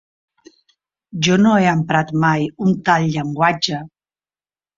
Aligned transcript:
Jo 1.27 1.37
no 1.41 1.51
he 1.57 1.67
emprat 1.73 2.15
mai 2.25 2.47
un 2.67 2.73
tal 2.89 3.07
llenguatge. 3.19 3.85